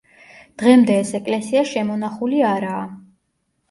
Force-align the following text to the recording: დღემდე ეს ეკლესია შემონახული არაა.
დღემდე 0.61 0.95
ეს 1.03 1.13
ეკლესია 1.21 1.65
შემონახული 1.77 2.45
არაა. 2.57 2.85